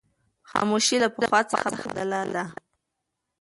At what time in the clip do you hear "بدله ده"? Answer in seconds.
1.85-2.43